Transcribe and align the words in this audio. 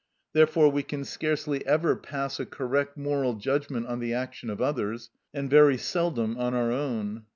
Therefore 0.33 0.67
we 0.71 0.81
can 0.81 1.05
scarcely 1.05 1.63
ever 1.67 1.95
pass 1.95 2.39
a 2.39 2.45
correct 2.47 2.97
moral 2.97 3.35
judgment 3.35 3.85
on 3.85 3.99
the 3.99 4.15
action 4.15 4.49
of 4.49 4.59
others, 4.59 5.11
and 5.31 5.47
very 5.47 5.77
seldom 5.77 6.39
on 6.39 6.55
our 6.55 6.71
own. 6.71 7.25